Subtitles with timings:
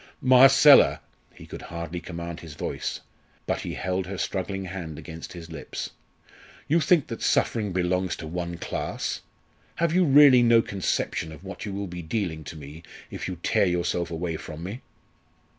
[0.19, 0.99] "Marcella!"
[1.31, 3.01] he could hardly command his voice,
[3.45, 5.91] but he held her struggling hand against his lips.
[6.67, 9.21] "You think that suffering belongs to one class?
[9.75, 13.35] Have you really no conception of what you will be dealing to me if you
[13.43, 14.81] tear yourself away from me?"